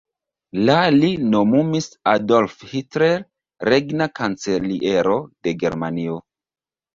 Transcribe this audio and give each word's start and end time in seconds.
La 0.67 0.75
li 0.93 1.09
nomumis 1.33 1.87
Adolf 2.11 2.55
Hitler 2.71 3.21
regna 3.71 4.09
kanceliero 4.21 5.15
de 5.51 5.55
Germanio. 5.67 6.19